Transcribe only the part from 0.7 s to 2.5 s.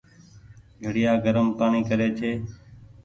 گھڙيآ گرم پآڻيٚ ڪري ڇي۔